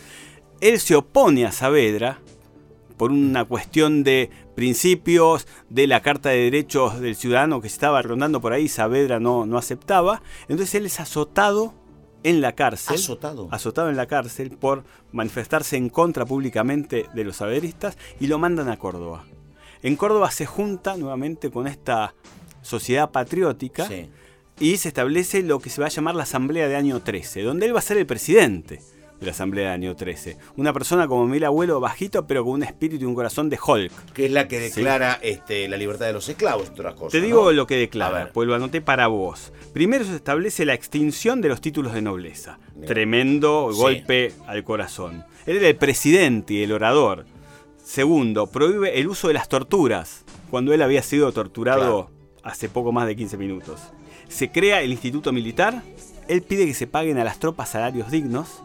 Él 0.60 0.80
se 0.80 0.96
opone 0.96 1.46
a 1.46 1.52
Saavedra 1.52 2.18
por 2.96 3.10
una 3.10 3.44
cuestión 3.44 4.04
de 4.04 4.30
principios 4.54 5.46
de 5.68 5.86
la 5.86 6.00
Carta 6.00 6.30
de 6.30 6.38
Derechos 6.38 7.00
del 7.00 7.16
Ciudadano 7.16 7.60
que 7.60 7.66
estaba 7.66 8.00
rondando 8.02 8.40
por 8.40 8.52
ahí, 8.52 8.68
Saavedra 8.68 9.20
no, 9.20 9.46
no 9.46 9.58
aceptaba. 9.58 10.22
Entonces 10.48 10.74
él 10.76 10.86
es 10.86 11.00
azotado 11.00 11.74
en 12.22 12.40
la 12.40 12.54
cárcel. 12.54 12.96
Azotado. 12.96 13.48
Azotado 13.50 13.90
en 13.90 13.96
la 13.96 14.06
cárcel 14.06 14.50
por 14.50 14.84
manifestarse 15.12 15.76
en 15.76 15.90
contra 15.90 16.24
públicamente 16.24 17.06
de 17.14 17.24
los 17.24 17.36
saberistas 17.36 17.98
y 18.18 18.28
lo 18.28 18.38
mandan 18.38 18.68
a 18.68 18.78
Córdoba. 18.78 19.24
En 19.82 19.96
Córdoba 19.96 20.30
se 20.30 20.46
junta 20.46 20.96
nuevamente 20.96 21.50
con 21.50 21.66
esta 21.66 22.14
sociedad 22.64 23.11
patriótica 23.11 23.88
y 24.59 24.76
se 24.76 24.88
establece 24.88 25.42
lo 25.42 25.61
que 25.61 25.71
se 25.71 25.80
va 25.80 25.88
a 25.88 25.90
llamar 25.90 26.14
la 26.14 26.23
Asamblea 26.25 26.68
de 26.68 26.76
Año 26.76 27.00
13, 27.00 27.42
donde 27.42 27.66
él 27.66 27.75
va 27.75 27.80
a 27.80 27.83
ser 27.83 27.99
el 27.99 28.06
presidente 28.06 28.80
de 29.21 29.26
la 29.26 29.33
Asamblea 29.33 29.68
de 29.68 29.75
Año 29.75 29.97
13. 29.97 30.37
Una 30.56 30.73
persona 30.73 31.06
como 31.09 31.26
mi 31.26 31.42
abuelo, 31.42 31.80
bajito, 31.80 32.26
pero 32.26 32.44
con 32.44 32.54
un 32.54 32.62
espíritu 32.62 33.04
y 33.04 33.06
un 33.06 33.14
corazón 33.14 33.50
de 33.50 33.59
Hulk. 33.64 34.12
Que 34.12 34.26
es 34.26 34.33
la 34.33 34.49
que 34.49 34.61
declara 34.61 35.18
este, 35.23 35.68
la 35.68 35.76
libertad 35.76 36.06
de 36.06 36.12
los 36.12 36.28
esclavos, 36.28 36.71
otras 36.71 36.94
cosas. 36.94 37.12
Te 37.12 37.21
digo 37.21 37.52
lo 37.52 37.66
que 37.66 37.76
declara, 37.76 38.30
pues 38.33 38.47
lo 38.49 38.54
anoté 38.54 38.80
para 38.80 39.09
vos. 39.09 39.52
Primero 39.73 40.04
se 40.04 40.16
establece 40.16 40.64
la 40.64 40.75
extinción 40.75 41.40
de 41.40 41.49
los 41.49 41.61
títulos 41.61 41.92
de 41.94 42.02
nobleza. 42.02 42.59
Tremendo 42.87 43.71
golpe 43.73 44.33
al 44.47 44.62
corazón. 44.64 45.25
Él 45.47 45.56
era 45.59 45.68
el 45.68 45.76
presidente 45.76 46.54
y 46.54 46.62
el 46.62 46.73
orador. 46.73 47.26
Segundo, 47.83 48.47
prohíbe 48.47 48.99
el 48.99 49.09
uso 49.09 49.28
de 49.28 49.35
las 49.35 49.49
torturas, 49.49 50.25
cuando 50.50 50.73
él 50.73 50.80
había 50.80 51.02
sido 51.02 51.33
torturado 51.33 52.11
hace 52.44 52.68
poco 52.68 52.92
más 52.92 53.06
de 53.06 53.16
15 53.16 53.36
minutos. 53.36 53.80
Se 54.28 54.50
crea 54.50 54.82
el 54.82 54.92
Instituto 54.92 55.32
Militar, 55.32 55.82
él 56.28 56.42
pide 56.42 56.66
que 56.66 56.74
se 56.74 56.86
paguen 56.86 57.18
a 57.18 57.24
las 57.24 57.38
tropas 57.38 57.70
salarios 57.70 58.10
dignos 58.10 58.62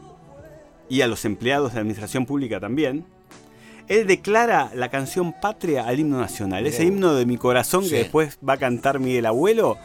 y 0.89 1.01
a 1.01 1.07
los 1.07 1.25
empleados 1.25 1.73
de 1.73 1.79
administración 1.79 2.25
pública 2.25 2.59
también. 2.59 3.05
él 3.87 4.05
declara 4.05 4.71
la 4.75 4.89
canción 4.89 5.33
patria 5.33 5.87
al 5.87 5.99
himno 5.99 6.19
nacional. 6.19 6.67
Ese 6.67 6.85
himno 6.85 7.15
de 7.15 7.25
mi 7.25 7.37
corazón 7.37 7.89
que 7.89 7.97
después 7.97 8.37
va 8.47 8.53
a 8.53 8.57
cantar 8.57 8.99
Miguel 8.99 9.25
Abuelo 9.25 9.77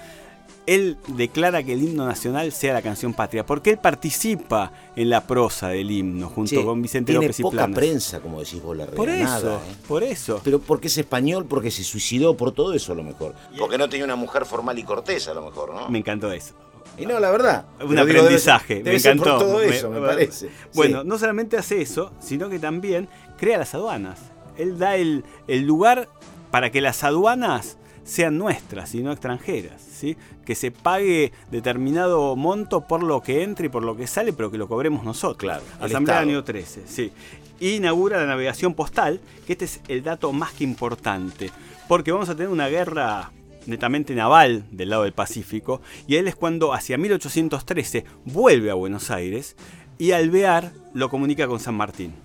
él 0.66 0.96
declara 1.08 1.62
que 1.62 1.74
el 1.74 1.82
himno 1.82 2.06
nacional 2.06 2.52
sea 2.52 2.72
la 2.72 2.82
canción 2.82 3.12
patria, 3.12 3.44
porque 3.44 3.70
él 3.70 3.78
participa 3.78 4.72
en 4.96 5.10
la 5.10 5.26
prosa 5.26 5.68
del 5.68 5.90
himno 5.90 6.28
junto 6.28 6.64
con 6.64 6.80
Vicente 6.80 7.12
tiene 7.12 7.26
López 7.26 7.40
y 7.40 7.42
poca 7.42 7.68
prensa, 7.68 8.20
como 8.20 8.40
decís 8.40 8.62
vos, 8.62 8.76
la 8.76 8.86
Por 8.86 9.08
eso, 9.08 9.56
¿eh? 9.56 9.74
por 9.86 10.02
eso. 10.02 10.40
Pero 10.42 10.60
porque 10.60 10.88
es 10.88 10.98
español, 10.98 11.46
porque 11.46 11.70
se 11.70 11.84
suicidó, 11.84 12.36
por 12.36 12.52
todo 12.52 12.72
eso 12.72 12.92
a 12.92 12.96
lo 12.96 13.02
mejor. 13.02 13.34
Porque 13.58 13.78
no 13.78 13.88
tenía 13.88 14.04
una 14.04 14.16
mujer 14.16 14.46
formal 14.46 14.78
y 14.78 14.84
cortés 14.84 15.28
a 15.28 15.34
lo 15.34 15.44
mejor, 15.44 15.74
¿no? 15.74 15.88
Me 15.88 15.98
encantó 15.98 16.32
eso. 16.32 16.54
Y 16.96 17.06
no, 17.06 17.18
la 17.18 17.30
verdad. 17.30 17.66
Un 17.84 17.98
aprendizaje, 17.98 18.82
me 18.82 18.96
encantó. 18.96 19.38
todo 19.38 19.60
eso, 19.60 19.90
me, 19.90 20.00
parece. 20.00 20.48
Bueno, 20.74 21.04
no 21.04 21.18
solamente 21.18 21.56
hace 21.56 21.82
eso, 21.82 22.12
sino 22.20 22.48
que 22.48 22.58
también 22.58 23.08
crea 23.36 23.58
las 23.58 23.74
aduanas. 23.74 24.20
Él 24.56 24.78
da 24.78 24.96
el, 24.96 25.24
el 25.48 25.62
lugar 25.62 26.08
para 26.52 26.70
que 26.70 26.80
las 26.80 27.02
aduanas 27.02 27.78
sean 28.04 28.38
nuestras 28.38 28.94
y 28.94 29.02
no 29.02 29.10
extranjeras, 29.12 29.80
¿sí? 29.80 30.16
que 30.44 30.54
se 30.54 30.70
pague 30.70 31.32
determinado 31.50 32.36
monto 32.36 32.82
por 32.82 33.02
lo 33.02 33.22
que 33.22 33.42
entra 33.42 33.66
y 33.66 33.68
por 33.68 33.82
lo 33.82 33.96
que 33.96 34.06
sale, 34.06 34.32
pero 34.32 34.50
que 34.50 34.58
lo 34.58 34.68
cobremos 34.68 35.04
nosotros. 35.04 35.38
Claro, 35.38 35.62
Asamblea 35.80 36.20
año 36.20 36.44
13, 36.44 36.82
sí. 36.86 37.12
inaugura 37.60 38.18
la 38.18 38.26
navegación 38.26 38.74
postal, 38.74 39.20
que 39.46 39.54
este 39.54 39.64
es 39.64 39.80
el 39.88 40.02
dato 40.02 40.32
más 40.32 40.52
que 40.52 40.64
importante, 40.64 41.50
porque 41.88 42.12
vamos 42.12 42.28
a 42.28 42.34
tener 42.34 42.50
una 42.50 42.68
guerra 42.68 43.32
netamente 43.66 44.14
naval 44.14 44.64
del 44.70 44.90
lado 44.90 45.04
del 45.04 45.12
Pacífico, 45.12 45.80
y 46.06 46.16
él 46.16 46.28
es 46.28 46.36
cuando 46.36 46.74
hacia 46.74 46.98
1813 46.98 48.04
vuelve 48.26 48.70
a 48.70 48.74
Buenos 48.74 49.10
Aires 49.10 49.56
y 49.96 50.10
Alvear 50.10 50.72
lo 50.92 51.08
comunica 51.08 51.46
con 51.46 51.60
San 51.60 51.74
Martín 51.74 52.23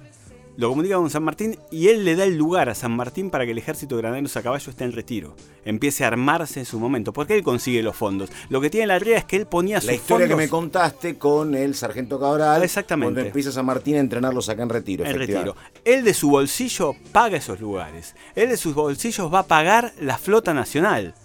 lo 0.60 0.68
comunica 0.68 0.96
con 0.98 1.10
San 1.10 1.24
Martín 1.24 1.58
y 1.72 1.88
él 1.88 2.04
le 2.04 2.18
da 2.18 2.26
el 2.26 2.36
lugar 2.36 2.68
a 2.68 2.76
San 2.76 2.92
Martín 2.92 3.30
para 3.30 3.46
que 3.46 3.52
el 3.52 3.58
ejército 3.58 3.96
de 3.96 4.02
granaderos 4.02 4.36
a 4.36 4.44
caballo 4.44 4.70
esté 4.70 4.84
en 4.84 4.92
retiro, 4.92 5.34
empiece 5.64 6.04
a 6.04 6.08
armarse 6.08 6.60
en 6.60 6.66
su 6.66 6.82
momento, 6.82 7.14
porque 7.14 7.34
él 7.34 7.44
consigue 7.44 7.82
los 7.82 7.96
fondos. 7.96 8.30
Lo 8.50 8.60
que 8.60 8.70
tiene 8.70 8.88
la 8.88 9.00
realidad 9.00 9.20
es 9.20 9.24
que 9.24 9.38
él 9.38 9.46
ponía 9.46 9.80
sus 9.80 9.88
La 9.88 9.94
historia 9.94 10.28
que 10.28 10.36
me 10.36 10.50
contaste 10.50 11.18
con 11.18 11.56
el 11.56 11.76
sargento 11.76 12.20
Cabral, 12.20 12.62
Exactamente. 12.62 13.14
cuando 13.14 13.28
empieza 13.30 13.54
San 13.54 13.66
Martín 13.66 13.96
a 13.96 14.00
entrenarlos 14.00 14.50
acá 14.50 14.64
en 14.64 14.70
retiro. 14.70 15.06
En 15.06 15.18
retiro. 15.18 15.56
Él 15.86 16.04
de 16.04 16.14
su 16.14 16.30
bolsillo 16.30 16.94
paga 17.14 17.38
esos 17.38 17.62
lugares. 17.62 18.14
Él 18.36 18.50
de 18.50 18.58
sus 18.58 18.76
bolsillos 18.76 19.34
va 19.34 19.40
a 19.40 19.48
pagar 19.48 19.94
la 20.02 20.18
flota 20.18 20.54
nacional. 20.54 21.16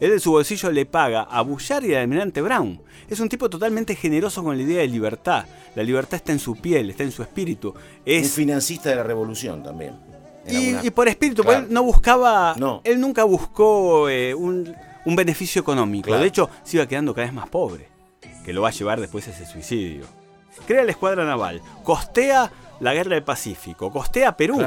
Él 0.00 0.10
de 0.10 0.20
su 0.20 0.30
bolsillo 0.30 0.70
le 0.70 0.86
paga 0.86 1.22
a 1.22 1.42
Bullard 1.42 1.84
y 1.84 1.94
al 1.94 2.02
almirante 2.02 2.40
Brown. 2.40 2.80
Es 3.08 3.20
un 3.20 3.28
tipo 3.28 3.50
totalmente 3.50 3.94
generoso 3.96 4.44
con 4.44 4.56
la 4.56 4.62
idea 4.62 4.80
de 4.80 4.88
libertad. 4.88 5.44
La 5.74 5.82
libertad 5.82 6.14
está 6.14 6.32
en 6.32 6.38
su 6.38 6.56
piel, 6.56 6.90
está 6.90 7.02
en 7.02 7.12
su 7.12 7.22
espíritu. 7.22 7.74
Es... 8.04 8.26
Un 8.26 8.32
financista 8.32 8.90
de 8.90 8.96
la 8.96 9.02
revolución 9.02 9.62
también. 9.62 9.94
Y, 10.50 10.90
por 10.90 11.08
espíritu, 11.08 11.42
él 11.50 11.66
no 11.68 11.82
buscaba. 11.82 12.54
No. 12.56 12.80
Él 12.84 13.00
nunca 13.00 13.24
buscó 13.24 14.08
eh, 14.08 14.34
un, 14.34 14.74
beneficio 15.04 15.60
económico. 15.60 16.16
De 16.16 16.26
hecho, 16.26 16.48
se 16.62 16.76
iba 16.76 16.86
quedando 16.86 17.14
cada 17.14 17.26
vez 17.26 17.34
más 17.34 17.48
pobre. 17.48 17.88
Que 18.44 18.52
lo 18.52 18.62
va 18.62 18.68
a 18.68 18.72
llevar 18.72 19.00
después 19.00 19.26
a 19.28 19.30
ese 19.30 19.46
suicidio. 19.46 20.06
Crea 20.66 20.84
la 20.84 20.90
escuadra 20.90 21.24
naval. 21.24 21.60
Costea 21.84 22.50
la 22.80 22.94
guerra 22.94 23.14
del 23.14 23.24
Pacífico. 23.24 23.90
Costea 23.90 24.36
Perú. 24.36 24.64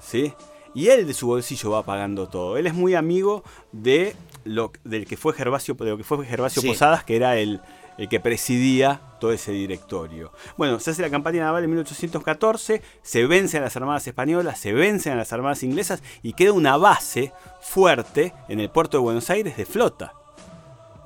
¿Sí? 0.00 0.32
Y 0.74 0.88
él 0.88 1.06
de 1.06 1.14
su 1.14 1.26
bolsillo 1.26 1.70
va 1.70 1.82
pagando 1.82 2.28
todo. 2.28 2.58
Él 2.58 2.66
es 2.66 2.74
muy 2.74 2.94
amigo 2.94 3.42
de 3.72 4.14
lo, 4.46 4.72
del 4.84 5.06
que 5.06 5.16
fue 5.16 5.32
Gervasio, 5.32 5.74
de 5.74 5.90
lo 5.90 5.96
que 5.96 6.04
fue 6.04 6.24
Gervasio 6.24 6.62
Posadas, 6.62 7.04
que 7.04 7.16
era 7.16 7.36
el, 7.36 7.60
el 7.98 8.08
que 8.08 8.20
presidía 8.20 9.00
todo 9.20 9.32
ese 9.32 9.52
directorio. 9.52 10.32
Bueno, 10.56 10.78
se 10.80 10.90
hace 10.90 11.02
la 11.02 11.10
campaña 11.10 11.44
naval 11.44 11.64
en 11.64 11.70
1814, 11.70 12.82
se 13.02 13.26
vencen 13.26 13.62
a 13.62 13.64
las 13.64 13.76
armadas 13.76 14.06
españolas, 14.06 14.58
se 14.58 14.72
vencen 14.72 15.12
a 15.12 15.16
las 15.16 15.32
armadas 15.32 15.62
inglesas 15.62 16.02
y 16.22 16.32
queda 16.34 16.52
una 16.52 16.76
base 16.76 17.32
fuerte 17.60 18.32
en 18.48 18.60
el 18.60 18.70
puerto 18.70 18.96
de 18.98 19.02
Buenos 19.02 19.30
Aires 19.30 19.56
de 19.56 19.66
flota. 19.66 20.12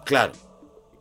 Claro. 0.05 0.33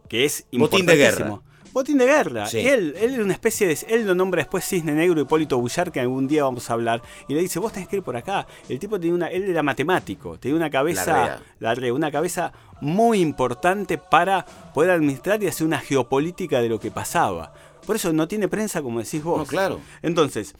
Que 0.08 0.26
es 0.26 0.46
Botín 0.52 0.86
de 0.86 0.96
guerra. 0.96 1.42
Botín 1.74 1.98
de 1.98 2.06
guerra. 2.06 2.48
Él, 2.52 2.96
él 3.00 3.14
es 3.14 3.20
una 3.20 3.34
especie 3.34 3.68
de. 3.68 3.78
Él 3.88 4.08
lo 4.08 4.16
nombra 4.16 4.40
después 4.40 4.66
Cisne 4.66 4.94
Negro 4.94 5.20
Hipólito 5.22 5.58
Bullar, 5.58 5.92
que 5.92 6.00
algún 6.00 6.28
día 6.28 6.44
vamos 6.44 6.70
a 6.70 6.74
hablar. 6.74 7.02
Y 7.28 7.34
le 7.34 7.42
dice: 7.42 7.60
Vos 7.60 7.74
tenés 7.74 7.88
que 7.88 7.98
ir 7.98 8.04
por 8.04 8.16
acá. 8.16 8.48
El 8.68 8.80
tipo 8.80 9.00
tenía 9.00 9.16
una. 9.16 9.28
Él 9.28 9.50
era 9.50 9.64
matemático. 9.64 10.38
Tenía 10.38 10.56
una 10.56 10.70
cabeza. 10.70 11.42
La 11.60 11.76
rea. 11.76 11.94
una 11.94 12.12
cabeza 12.12 12.52
muy 12.82 13.20
importante 13.20 13.98
para 13.98 14.46
poder 14.74 14.92
administrar 14.92 15.42
y 15.44 15.48
hacer 15.48 15.66
una 15.68 15.80
geopolítica 15.80 16.62
de 16.62 16.70
lo 16.70 16.80
que 16.80 16.92
pasaba. 16.92 17.54
Por 17.86 17.96
eso 17.96 18.14
no 18.14 18.28
tiene 18.28 18.48
prensa, 18.48 18.82
como 18.82 19.00
decís 19.00 19.24
vos. 19.24 19.40
No, 19.40 19.46
claro. 19.46 19.80
Entonces, 20.02 20.56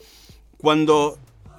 cuando 0.58 1.18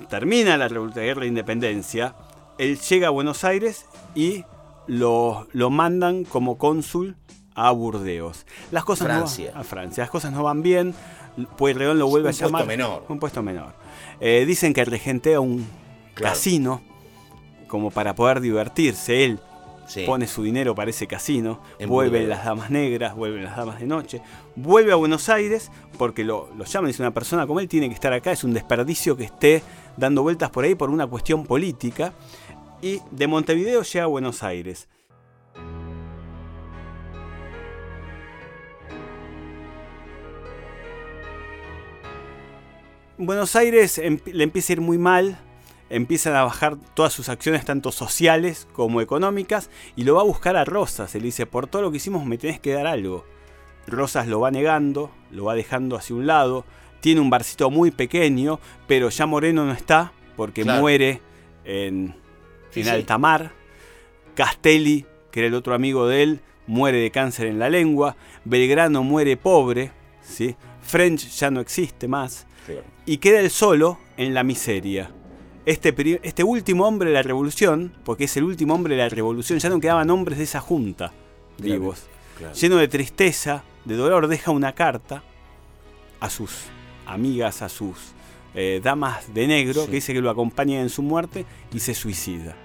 termina 0.10 0.58
la 0.58 0.68
guerra 0.68 1.22
de 1.22 1.28
independencia, 1.28 2.16
él 2.58 2.80
llega 2.80 3.08
a 3.08 3.12
Buenos 3.12 3.44
Aires 3.44 3.86
y 4.16 4.44
lo, 4.88 5.48
lo 5.54 5.70
mandan 5.70 6.26
como 6.26 6.58
cónsul 6.58 7.16
a 7.56 7.72
Burdeos. 7.72 8.46
Las 8.72 8.84
cosas 8.84 9.08
Francia. 9.08 9.52
No 9.54 9.62
a 9.62 9.64
Francia. 9.64 10.04
Las 10.04 10.12
cosas 10.12 10.32
no 10.32 10.44
van 10.44 10.62
bien. 10.62 10.94
Pueyrredón 11.58 12.00
lo 12.00 12.08
vuelve 12.08 12.30
a 12.30 12.32
llamar. 12.32 12.62
Un 12.64 12.68
puesto 12.68 12.84
menor. 12.84 13.06
Un 13.10 13.20
puesto 13.20 13.44
menor. 13.44 13.74
Eh, 14.20 14.46
dicen 14.46 14.74
que 14.74 14.86
regentea 14.86 15.40
un 15.40 15.68
casino 16.14 16.82
como 17.68 17.92
para 17.92 18.16
poder 18.16 18.42
divertirse. 18.42 19.26
Él 19.26 19.40
pone 20.06 20.28
su 20.28 20.44
dinero 20.44 20.76
para 20.76 20.90
ese 20.90 21.08
casino. 21.08 21.62
vuelve 21.88 22.26
las 22.28 22.46
damas 22.46 22.70
negras, 22.70 23.16
vuelven 23.16 23.44
las 23.44 23.58
damas 23.58 23.80
de 23.80 23.86
noche. 23.86 24.22
Vuelve 24.56 24.92
a 24.92 24.96
Buenos 24.96 25.30
Aires 25.30 25.72
porque 25.98 26.24
lo, 26.24 26.50
lo 26.58 26.66
llaman. 26.66 26.90
Dice 26.90 27.02
una 27.02 27.14
persona 27.14 27.48
como 27.48 27.60
él 27.60 27.68
tiene 27.68 27.88
que 27.88 27.96
estar 27.96 28.14
acá. 28.14 28.32
Es 28.32 28.44
un 28.44 28.54
desperdicio 28.54 29.18
que 29.18 29.26
esté 29.26 29.64
dando 29.98 30.22
vueltas 30.22 30.50
por 30.50 30.64
ahí 30.64 30.76
por 30.76 30.90
una 30.90 31.08
cuestión 31.08 31.46
política. 31.46 32.14
Y 32.82 33.02
de 33.12 33.28
Montevideo 33.28 33.84
llega 33.84 34.06
a 34.06 34.08
Buenos 34.08 34.44
Aires. 34.44 34.88
Buenos 43.24 43.56
Aires 43.56 44.02
le 44.26 44.44
empieza 44.44 44.74
a 44.74 44.78
ir 44.78 44.82
muy 44.82 44.98
mal, 44.98 45.38
empiezan 45.92 46.36
a 46.36 46.44
bajar 46.44 46.78
todas 46.96 47.14
sus 47.14 47.30
acciones, 47.30 47.64
tanto 47.64 47.92
sociales 47.92 48.68
como 48.74 49.00
económicas, 49.00 49.70
y 49.96 50.06
lo 50.06 50.16
va 50.16 50.22
a 50.22 50.26
buscar 50.26 50.56
a 50.58 50.66
Rosas. 50.66 51.14
Él 51.14 51.22
dice, 51.22 51.46
por 51.46 51.68
todo 51.68 51.84
lo 51.84 51.92
que 51.92 51.98
hicimos 51.98 52.26
me 52.26 52.40
tenés 52.40 52.60
que 52.60 52.74
dar 52.74 52.88
algo. 52.88 53.24
Rosas 53.86 54.28
lo 54.28 54.40
va 54.40 54.50
negando, 54.50 55.12
lo 55.30 55.46
va 55.46 55.54
dejando 55.54 55.98
hacia 55.98 56.16
un 56.16 56.26
lado, 56.26 56.66
tiene 57.00 57.22
un 57.22 57.30
barcito 57.30 57.70
muy 57.70 57.92
pequeño, 57.92 58.60
pero 58.88 59.10
ya 59.10 59.28
Moreno 59.28 59.66
no 59.66 59.72
está, 59.72 60.14
porque 60.36 60.66
muere 60.66 61.22
en, 61.64 62.16
en 62.74 62.88
alta 62.88 63.20
mar. 63.20 63.52
Castelli, 64.34 65.06
que 65.30 65.42
era 65.42 65.48
el 65.48 65.54
otro 65.54 65.76
amigo 65.76 66.08
de 66.08 66.24
él, 66.24 66.40
muere 66.66 66.98
de 66.98 67.12
cáncer 67.12 67.46
en 67.46 67.60
la 67.60 67.70
lengua. 67.70 68.16
Belgrano 68.46 69.04
muere 69.04 69.38
pobre, 69.38 69.92
¿sí? 70.24 70.56
French 70.82 71.30
ya 71.30 71.52
no 71.52 71.62
existe 71.62 72.08
más 72.08 72.48
y 73.06 73.18
queda 73.18 73.40
él 73.40 73.50
solo 73.50 74.00
en 74.18 74.34
la 74.34 74.44
miseria. 74.44 75.12
Este, 75.66 75.94
este 76.24 76.44
último 76.44 76.88
hombre 76.88 77.10
de 77.10 77.16
la 77.16 77.24
revolución, 77.24 77.94
porque 78.04 78.24
es 78.24 78.38
el 78.38 78.44
último 78.44 78.74
hombre 78.74 78.96
de 78.96 79.04
la 79.04 79.10
revolución, 79.10 79.60
ya 79.60 79.70
no 79.70 79.80
quedaban 79.80 80.10
hombres 80.10 80.38
de 80.38 80.46
esa 80.46 80.60
junta 80.60 81.14
vivos. 81.58 82.08
Lleno 82.60 82.78
de 82.78 82.88
tristeza, 82.88 83.64
de 83.86 83.96
dolor, 83.96 84.28
deja 84.28 84.52
una 84.52 84.74
carta 84.74 85.24
a 86.20 86.30
sus 86.30 86.64
amigas, 87.06 87.62
a 87.62 87.70
sus 87.70 87.98
eh, 88.56 88.82
damas 88.84 89.34
de 89.34 89.48
negro, 89.48 89.86
que 89.86 89.94
dice 89.94 90.14
que 90.14 90.22
lo 90.22 90.30
acompaña 90.30 90.82
en 90.82 90.90
su 90.90 91.04
muerte 91.04 91.46
y 91.72 91.80
se 91.80 91.94
suicida. 91.94 92.56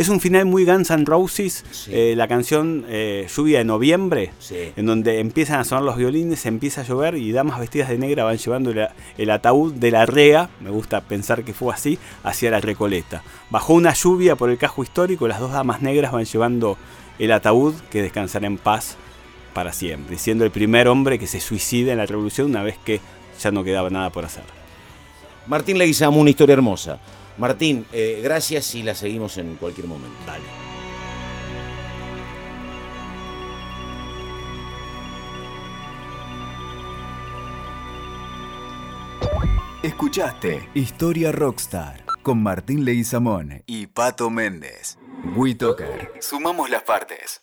Es 0.00 0.08
un 0.08 0.18
final 0.18 0.46
muy 0.46 0.64
Guns 0.64 0.88
N' 0.88 1.04
Roses, 1.04 1.86
eh, 1.90 2.14
la 2.16 2.26
canción 2.26 2.86
eh, 2.88 3.26
Lluvia 3.36 3.58
de 3.58 3.66
Noviembre, 3.66 4.30
en 4.50 4.86
donde 4.86 5.20
empiezan 5.20 5.60
a 5.60 5.64
sonar 5.64 5.84
los 5.84 5.98
violines, 5.98 6.46
empieza 6.46 6.80
a 6.80 6.84
llover 6.84 7.16
y 7.16 7.32
damas 7.32 7.60
vestidas 7.60 7.90
de 7.90 7.98
negra 7.98 8.24
van 8.24 8.38
llevando 8.38 8.72
el, 9.18 9.30
ataúd 9.30 9.74
de 9.74 9.90
la 9.90 10.06
rea, 10.06 10.48
me 10.60 10.70
gusta 10.70 11.02
pensar 11.02 11.44
que 11.44 11.52
fue 11.52 11.74
así, 11.74 11.98
hacia 12.22 12.50
la 12.50 12.62
Recoleta. 12.62 13.22
Bajo 13.50 13.74
una 13.74 13.92
lluvia 13.92 14.36
por 14.36 14.48
el 14.48 14.56
cajo 14.56 14.82
histórico, 14.82 15.28
las 15.28 15.38
dos 15.38 15.52
damas 15.52 15.82
negras 15.82 16.12
van 16.12 16.24
llevando 16.24 16.78
el 17.18 17.30
ataúd 17.30 17.74
que 17.90 18.00
descansará 18.00 18.46
en 18.46 18.56
paz 18.56 18.96
para 19.52 19.74
siempre, 19.74 20.16
siendo 20.16 20.46
el 20.46 20.50
primer 20.50 20.88
hombre 20.88 21.18
que 21.18 21.26
se 21.26 21.40
suicida 21.40 21.92
en 21.92 21.98
la 21.98 22.06
revolución 22.06 22.48
una 22.48 22.62
vez 22.62 22.78
que 22.82 23.02
ya 23.38 23.50
no 23.50 23.62
quedaba 23.64 23.90
nada 23.90 24.08
por 24.08 24.24
hacer. 24.24 24.44
Martín 25.46 25.76
Leguizamo, 25.76 26.18
una 26.18 26.30
historia 26.30 26.54
hermosa. 26.54 26.98
Martín, 27.40 27.86
eh, 27.90 28.20
gracias 28.22 28.74
y 28.74 28.82
la 28.82 28.94
seguimos 28.94 29.38
en 29.38 29.56
cualquier 29.56 29.86
momento. 29.86 30.14
Dale. 30.26 30.44
Escuchaste 39.82 40.68
Historia 40.74 41.32
Rockstar 41.32 42.04
con 42.22 42.42
Martín 42.42 42.84
Leguizamón 42.84 43.62
y 43.64 43.86
Pato 43.86 44.28
Méndez. 44.28 44.98
WeToker. 45.34 46.12
Sumamos 46.20 46.68
las 46.68 46.82
partes. 46.82 47.42